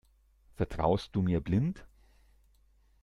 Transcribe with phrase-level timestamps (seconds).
[0.55, 1.85] Vertraust du mir blind?